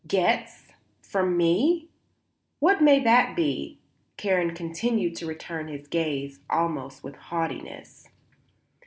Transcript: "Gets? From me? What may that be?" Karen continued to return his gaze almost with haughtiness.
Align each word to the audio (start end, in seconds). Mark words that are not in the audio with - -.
"Gets? 0.07 0.63
From 1.03 1.37
me? 1.37 1.89
What 2.57 2.81
may 2.81 2.99
that 3.01 3.35
be?" 3.35 3.77
Karen 4.17 4.55
continued 4.55 5.15
to 5.17 5.27
return 5.27 5.67
his 5.67 5.87
gaze 5.87 6.39
almost 6.49 7.03
with 7.03 7.15
haughtiness. 7.15 8.09